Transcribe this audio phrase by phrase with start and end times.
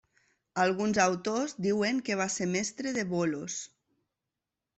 [0.61, 3.61] Alguns autors diuen que va ser mestre de Bolos.